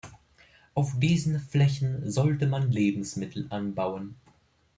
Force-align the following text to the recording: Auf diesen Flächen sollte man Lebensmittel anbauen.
Auf 0.73 0.97
diesen 0.99 1.39
Flächen 1.39 2.09
sollte 2.09 2.47
man 2.47 2.71
Lebensmittel 2.71 3.45
anbauen. 3.51 4.15